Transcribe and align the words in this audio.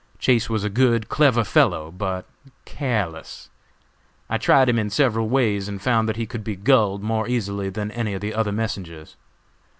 Chase 0.17 0.49
was 0.49 0.63
a 0.63 0.69
good, 0.71 1.09
clever 1.09 1.43
fellow, 1.43 1.91
but 1.91 2.25
careless. 2.65 3.51
I 4.31 4.39
tried 4.39 4.67
him 4.67 4.79
in 4.79 4.89
several 4.89 5.29
ways, 5.29 5.67
and 5.69 5.79
found 5.79 6.09
that 6.09 6.15
he 6.17 6.25
could 6.25 6.43
be 6.43 6.55
"gulled" 6.57 7.01
more 7.03 7.27
easily 7.27 7.69
than 7.69 7.91
any 7.91 8.15
of 8.15 8.21
the 8.21 8.33
other 8.33 8.51
messengers. 8.51 9.15